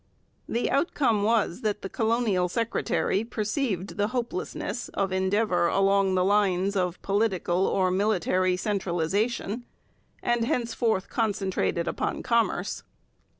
The 0.49 0.71
outcome 0.71 1.21
was 1.21 1.61
that 1.61 1.83
the 1.83 1.87
colonial 1.87 2.49
secretary 2.49 3.23
perceived 3.23 3.97
the 3.97 4.07
hopelessness 4.07 4.89
of 4.95 5.11
endeavour 5.11 5.67
along 5.67 6.15
the 6.15 6.25
lines 6.25 6.75
of 6.75 6.99
political 7.03 7.67
or 7.67 7.91
military 7.91 8.57
centralization, 8.57 9.63
and 10.23 10.43
henceforth 10.43 11.07
concentrated 11.07 11.87
upon 11.87 12.23
commerce. 12.23 12.81